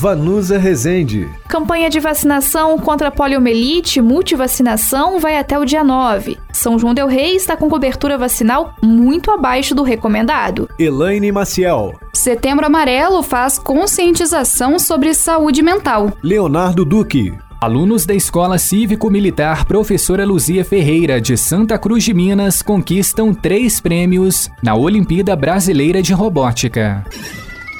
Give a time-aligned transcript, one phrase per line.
[0.00, 1.28] Vanusa Rezende.
[1.48, 6.38] Campanha de vacinação contra a poliomielite multivacinação vai até o dia 9.
[6.52, 10.68] São João del Rei está com cobertura vacinal muito abaixo do recomendado.
[10.78, 11.98] Elaine Maciel.
[12.14, 16.12] Setembro Amarelo faz conscientização sobre saúde mental.
[16.22, 17.36] Leonardo Duque.
[17.60, 24.48] Alunos da Escola Cívico-Militar Professora Luzia Ferreira de Santa Cruz de Minas conquistam três prêmios
[24.62, 27.04] na Olimpíada Brasileira de Robótica.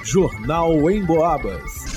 [0.02, 1.87] Jornal em Boabas.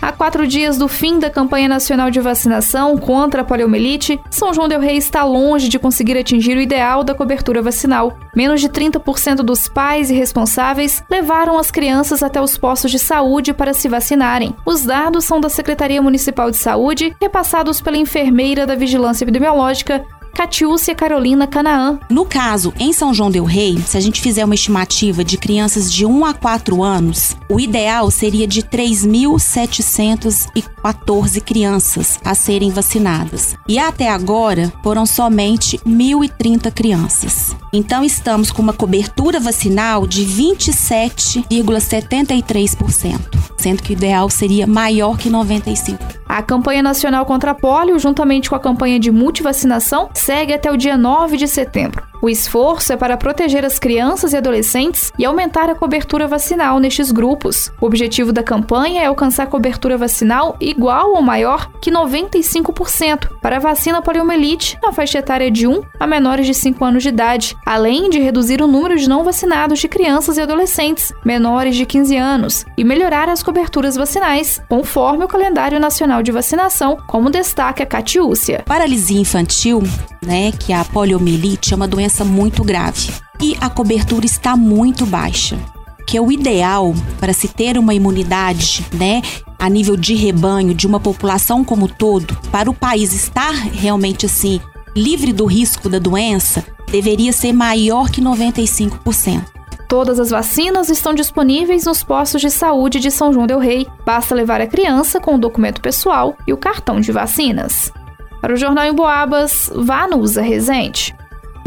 [0.00, 4.68] A quatro dias do fim da campanha nacional de vacinação contra a poliomielite, São João
[4.68, 8.16] del Rei está longe de conseguir atingir o ideal da cobertura vacinal.
[8.34, 13.52] Menos de 30% dos pais e responsáveis levaram as crianças até os postos de saúde
[13.52, 14.54] para se vacinarem.
[14.64, 20.94] Os dados são da Secretaria Municipal de Saúde, repassados pela enfermeira da Vigilância Epidemiológica, Catiúcia
[20.94, 21.98] Carolina Canaã.
[22.10, 25.92] No caso, em São João del Rei, se a gente fizer uma estimativa de crianças
[25.92, 33.56] de 1 a 4 anos, o ideal seria de 3.714 crianças a serem vacinadas.
[33.66, 37.56] E até agora foram somente 1.030 crianças.
[37.72, 43.20] Então estamos com uma cobertura vacinal de 27,73%,
[43.56, 46.17] sendo que o ideal seria maior que 95%.
[46.28, 50.76] A campanha nacional contra a polio, juntamente com a campanha de multivacinação, segue até o
[50.76, 52.07] dia 9 de setembro.
[52.20, 57.12] O esforço é para proteger as crianças e adolescentes e aumentar a cobertura vacinal nestes
[57.12, 57.70] grupos.
[57.80, 63.60] O objetivo da campanha é alcançar cobertura vacinal igual ou maior que 95% para a
[63.60, 68.10] vacina poliomielite na faixa etária de 1 a menores de 5 anos de idade, além
[68.10, 72.66] de reduzir o número de não vacinados de crianças e adolescentes menores de 15 anos
[72.76, 78.62] e melhorar as coberturas vacinais, conforme o calendário nacional de vacinação, como destaca a Catiúcia.
[78.66, 79.82] Paralisia infantil,
[80.20, 85.04] né, que a poliomielite é uma doença doença muito grave e a cobertura está muito
[85.04, 85.58] baixa.
[86.06, 89.20] Que é o ideal para se ter uma imunidade, né,
[89.58, 94.58] a nível de rebanho de uma população como todo, para o país estar realmente assim
[94.96, 99.44] livre do risco da doença, deveria ser maior que 95%.
[99.86, 103.86] Todas as vacinas estão disponíveis nos postos de saúde de São João del Rei.
[104.04, 107.92] Basta levar a criança com o documento pessoal e o cartão de vacinas.
[108.40, 111.14] Para o Jornal em Boabas, vá no Usa Resente.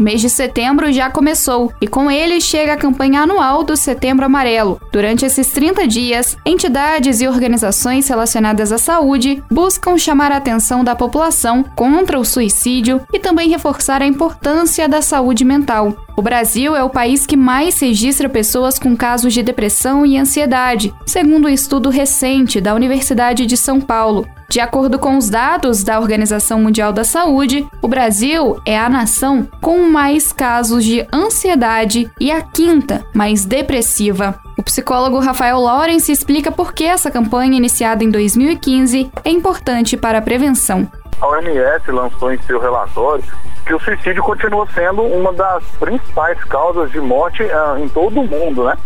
[0.02, 4.26] O mês de setembro já começou e com ele chega a campanha anual do Setembro
[4.26, 4.80] Amarelo.
[4.90, 10.96] Durante esses 30 dias, entidades e organizações relacionadas à saúde buscam chamar a atenção da
[10.96, 15.96] população contra o suicídio e também reforçar a importância da saúde mental.
[16.16, 20.92] O Brasil é o país que mais registra pessoas com casos de depressão e ansiedade,
[21.06, 24.26] segundo um estudo recente da Universidade de São Paulo.
[24.52, 29.48] De acordo com os dados da Organização Mundial da Saúde, o Brasil é a nação
[29.62, 34.38] com mais casos de ansiedade e a quinta mais depressiva.
[34.58, 40.18] O psicólogo Rafael Lawrence explica por que essa campanha, iniciada em 2015, é importante para
[40.18, 40.86] a prevenção.
[41.18, 43.24] A OMS lançou em seu relatório
[43.64, 48.26] que o suicídio continua sendo uma das principais causas de morte uh, em todo o
[48.26, 48.76] mundo, né?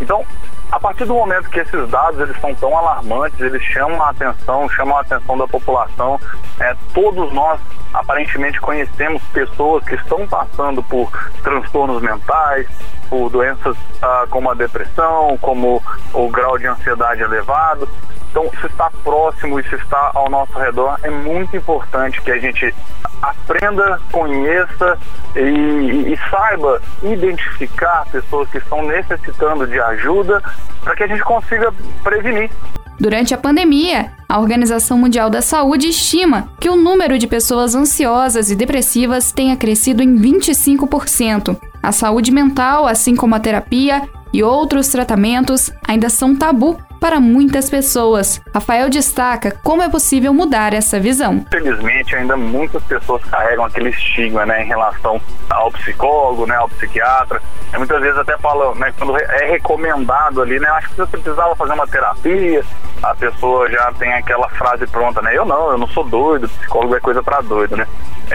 [0.00, 0.24] Então,
[0.70, 4.68] a partir do momento que esses dados eles são tão alarmantes, eles chamam a atenção,
[4.68, 6.18] chamam a atenção da população,
[6.60, 7.60] é, todos nós
[7.92, 11.10] aparentemente conhecemos pessoas que estão passando por
[11.42, 12.66] transtornos mentais,
[13.08, 17.88] por doenças ah, como a depressão, como o grau de ansiedade elevado.
[18.30, 20.98] Então, isso está próximo, isso está ao nosso redor.
[21.02, 22.72] É muito importante que a gente
[23.20, 24.96] aprenda, conheça
[25.34, 30.40] e, e, e saiba identificar pessoas que estão necessitando de ajuda
[30.82, 31.72] para que a gente consiga
[32.04, 32.50] prevenir.
[32.98, 38.48] Durante a pandemia, a Organização Mundial da Saúde estima que o número de pessoas ansiosas
[38.48, 41.58] e depressivas tenha crescido em 25%.
[41.82, 47.70] A saúde mental, assim como a terapia e outros tratamentos, ainda são tabu para muitas
[47.70, 48.40] pessoas.
[48.54, 51.44] Rafael destaca como é possível mudar essa visão.
[51.46, 57.40] Infelizmente, ainda muitas pessoas carregam aquele estigma né, em relação ao psicólogo, né, ao psiquiatra.
[57.72, 61.56] E muitas vezes até falam, né, quando é recomendado ali, né, acho que você precisava
[61.56, 62.62] fazer uma terapia,
[63.02, 65.36] a pessoa já tem aquela frase pronta, né?
[65.36, 67.86] Eu não, eu não sou doido, psicólogo é coisa para doido, né?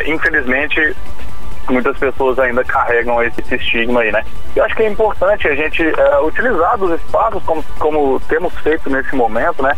[0.08, 0.96] Infelizmente,
[1.74, 4.24] muitas pessoas ainda carregam esse, esse, estigma aí, né?
[4.56, 8.90] Eu acho que é importante a gente é, utilizar dos espaços como, como temos feito
[8.90, 9.76] nesse momento, né?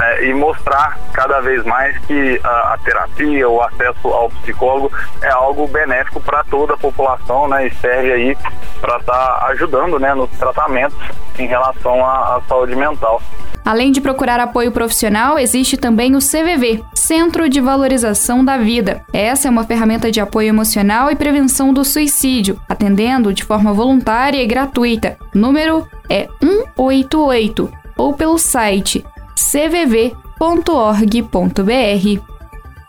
[0.00, 4.90] né, e mostrar cada vez mais que a, a, terapia, o acesso ao psicólogo
[5.22, 8.36] é algo benéfico para toda a população, né, e serve aí
[8.80, 10.96] para estar tá ajudando, né, nos tratamentos
[11.38, 13.20] em relação à, à saúde mental.
[13.64, 19.04] Além de procurar apoio profissional, existe também o CVV, Centro de Valorização da Vida.
[19.12, 24.42] Essa é uma ferramenta de apoio emocional e prevenção do suicídio, atendendo de forma voluntária
[24.42, 25.16] e gratuita.
[25.34, 29.04] O número é 188 ou pelo site
[29.36, 30.16] cvv.org.br.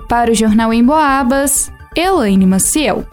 [0.07, 3.06] Para o Jornal em Boabas, Elaine Maciel.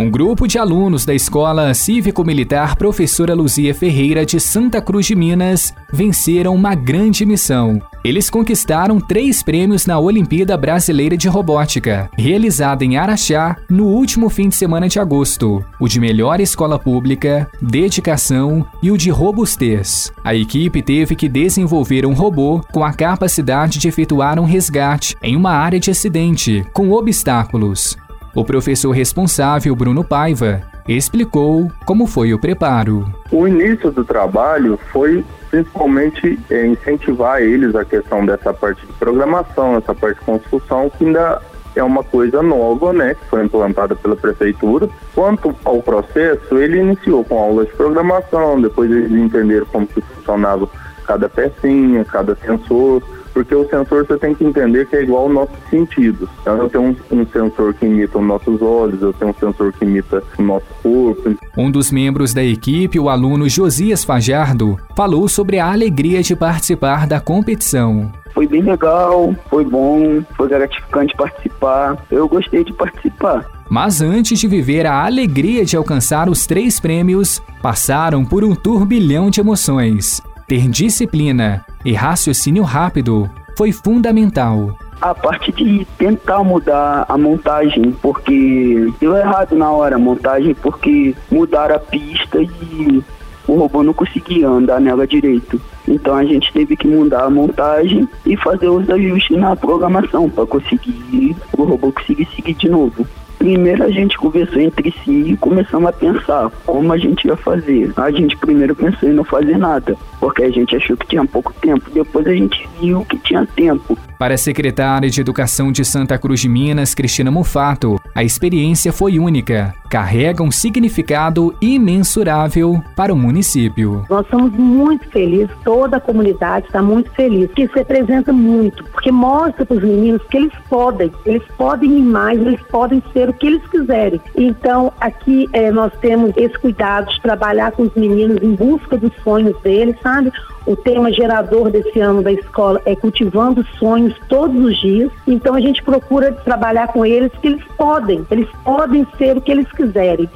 [0.00, 5.74] Um grupo de alunos da Escola Cívico-Militar Professora Luzia Ferreira de Santa Cruz de Minas
[5.92, 7.82] venceram uma grande missão.
[8.02, 14.48] Eles conquistaram três prêmios na Olimpíada Brasileira de Robótica, realizada em Araxá no último fim
[14.48, 20.10] de semana de agosto: o de melhor escola pública, dedicação e o de robustez.
[20.24, 25.36] A equipe teve que desenvolver um robô com a capacidade de efetuar um resgate em
[25.36, 27.98] uma área de acidente, com obstáculos.
[28.34, 33.12] O professor responsável, Bruno Paiva, explicou como foi o preparo.
[33.32, 39.76] O início do trabalho foi principalmente é, incentivar eles a questão dessa parte de programação,
[39.76, 41.42] essa parte de construção, que ainda
[41.74, 44.88] é uma coisa nova, né, que foi implantada pela prefeitura.
[45.12, 50.68] Quanto ao processo, ele iniciou com aulas de programação, depois eles entenderam como funcionava
[51.04, 55.32] cada pecinha, cada sensor, porque o sensor você tem que entender que é igual aos
[55.32, 56.28] nossos sentidos.
[56.40, 59.72] Então eu tenho um, um sensor que imita os nossos olhos, eu tenho um sensor
[59.72, 61.34] que imita o nosso corpo.
[61.56, 67.06] Um dos membros da equipe, o aluno Josias Fajardo, falou sobre a alegria de participar
[67.06, 68.10] da competição.
[68.32, 71.96] Foi bem legal, foi bom, foi gratificante participar.
[72.10, 73.44] Eu gostei de participar.
[73.68, 79.30] Mas antes de viver a alegria de alcançar os três prêmios, passaram por um turbilhão
[79.30, 80.20] de emoções.
[80.50, 84.76] Ter disciplina e raciocínio rápido foi fundamental.
[85.00, 91.14] A parte de tentar mudar a montagem, porque deu errado na hora a montagem, porque
[91.30, 93.00] mudaram a pista e
[93.46, 95.60] o robô não conseguia andar nela direito.
[95.86, 100.46] Então a gente teve que mudar a montagem e fazer os ajustes na programação para
[100.46, 103.06] conseguir o robô conseguir seguir de novo.
[103.40, 107.90] Primeiro a gente conversou entre si e começamos a pensar como a gente ia fazer.
[107.96, 111.54] A gente primeiro pensou em não fazer nada, porque a gente achou que tinha pouco
[111.54, 111.90] tempo.
[111.90, 113.98] Depois a gente viu que tinha tempo.
[114.18, 119.18] Para a secretária de Educação de Santa Cruz de Minas, Cristina Mufato, a experiência foi
[119.18, 124.04] única, carrega um significado imensurável para o município.
[124.08, 129.10] Nós estamos muito felizes, toda a comunidade está muito feliz, que se representa muito, porque
[129.10, 133.32] mostra para os meninos que eles podem, eles podem ir mais, eles podem ser o
[133.32, 134.20] que eles quiserem.
[134.36, 139.12] Então, aqui é, nós temos esse cuidado de trabalhar com os meninos em busca dos
[139.22, 140.32] sonhos deles, sabe?
[140.66, 145.10] O tema gerador desse ano da escola é cultivando sonhos todos os dias.
[145.26, 147.99] Então a gente procura trabalhar com eles que eles podem,
[148.30, 150.28] eles podem ser o que eles quiserem.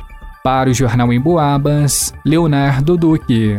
[0.42, 3.58] Para o Jornal em Boabas, Leonardo Duque.